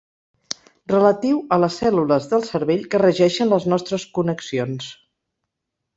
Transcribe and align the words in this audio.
Relatiu 0.93 1.41
a 1.57 1.59
les 1.65 1.77
cèl·lules 1.83 2.27
del 2.33 2.47
cervell 2.49 2.89
que 2.95 3.03
regeixen 3.05 3.53
les 3.53 3.71
nostres 3.75 4.07
connexions. 4.19 4.93